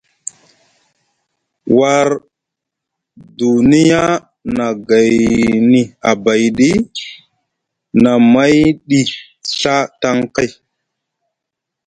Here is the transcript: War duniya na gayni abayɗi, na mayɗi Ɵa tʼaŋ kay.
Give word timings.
War 1.77 2.09
duniya 3.39 4.03
na 4.55 4.67
gayni 4.87 5.81
abayɗi, 6.09 6.69
na 8.03 8.11
mayɗi 8.33 8.99
Ɵa 9.59 9.75
tʼaŋ 10.01 10.19
kay. 10.35 10.49